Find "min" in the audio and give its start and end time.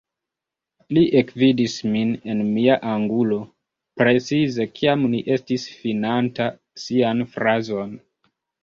1.95-2.15